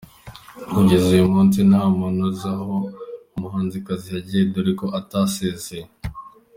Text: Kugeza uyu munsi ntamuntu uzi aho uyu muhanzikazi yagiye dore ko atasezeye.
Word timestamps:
Kugeza 0.73 1.07
uyu 1.15 1.27
munsi 1.33 1.57
ntamuntu 1.69 2.19
uzi 2.29 2.45
aho 2.53 2.75
uyu 2.79 2.95
muhanzikazi 3.41 4.05
yagiye 4.15 4.43
dore 4.53 4.71
ko 4.79 4.85
atasezeye. 4.99 5.85